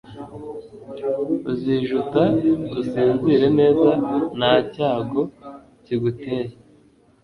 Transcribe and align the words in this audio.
uzijuta, 1.51 2.21
usinzire 2.81 3.47
neza, 3.59 3.89
nta 4.37 4.53
cyago 4.73 5.21
kiguteye 5.83 6.53